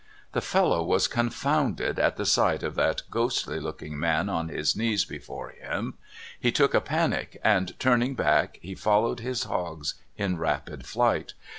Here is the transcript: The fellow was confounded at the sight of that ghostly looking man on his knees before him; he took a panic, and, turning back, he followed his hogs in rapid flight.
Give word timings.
The 0.31 0.41
fellow 0.41 0.83
was 0.83 1.07
confounded 1.07 1.99
at 1.99 2.15
the 2.17 2.25
sight 2.25 2.63
of 2.63 2.73
that 2.73 3.03
ghostly 3.11 3.59
looking 3.59 3.99
man 3.99 4.29
on 4.29 4.49
his 4.49 4.75
knees 4.75 5.05
before 5.05 5.49
him; 5.49 5.93
he 6.39 6.51
took 6.51 6.73
a 6.73 6.81
panic, 6.81 7.39
and, 7.43 7.79
turning 7.79 8.15
back, 8.15 8.57
he 8.63 8.73
followed 8.73 9.19
his 9.19 9.43
hogs 9.43 9.93
in 10.17 10.39
rapid 10.39 10.87
flight. 10.87 11.35